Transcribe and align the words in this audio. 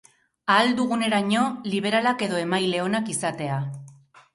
Ahal 0.53 0.71
duguneraino 0.79 1.45
liberalak 1.75 2.27
edo 2.31 2.43
emaile 2.49 2.85
onak 2.91 3.17
izatea. 3.19 3.65